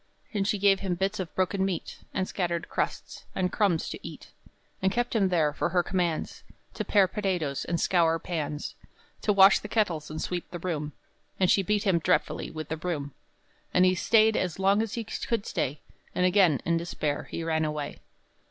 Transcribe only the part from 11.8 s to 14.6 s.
him dreadfully with the broom; And he staid as